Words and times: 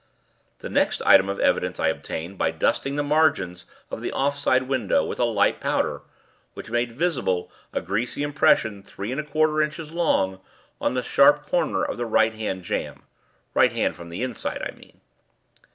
"The 0.57 0.67
next 0.67 1.03
item 1.05 1.29
of 1.29 1.39
evidence 1.39 1.79
I 1.79 1.89
obtained 1.89 2.39
by 2.39 2.49
dusting 2.49 2.95
the 2.95 3.03
margins 3.03 3.65
of 3.91 4.01
the 4.01 4.11
off 4.11 4.35
side 4.35 4.63
window 4.63 5.05
with 5.05 5.19
a 5.19 5.25
light 5.25 5.59
powder, 5.61 6.01
which 6.55 6.71
made 6.71 6.91
visible 6.91 7.51
a 7.71 7.81
greasy 7.81 8.23
impression 8.23 8.81
three 8.81 9.11
and 9.11 9.21
a 9.21 9.23
quarter 9.23 9.61
inches 9.61 9.91
long 9.91 10.41
on 10.81 10.95
the 10.95 11.03
sharp 11.03 11.45
corner 11.45 11.83
of 11.83 11.97
the 11.97 12.07
right 12.07 12.33
hand 12.33 12.63
jamb 12.63 13.03
(right 13.53 13.73
hand 13.73 13.95
from 13.95 14.09
the 14.09 14.23
inside, 14.23 14.63
I 14.67 14.75
mean). 14.75 15.01